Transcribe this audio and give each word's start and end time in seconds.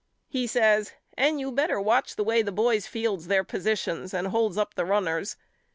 He 0.27 0.47
says 0.47 0.93
And 1.15 1.39
you 1.39 1.51
better 1.51 1.79
watch 1.79 2.15
the 2.15 2.23
way 2.23 2.41
the 2.41 2.51
boys 2.51 2.87
fields 2.87 3.27
their 3.27 3.43
positions 3.43 4.15
and 4.15 4.29
holds 4.29 4.57
up 4.57 4.73
the 4.73 4.83
runners. 4.83 5.37